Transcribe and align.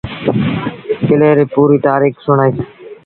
ڪلي 1.07 1.29
ريٚ 1.37 1.51
پوريٚ 1.53 1.83
تآريٚک 1.85 2.15
سُڻآئيٚس 2.25 2.59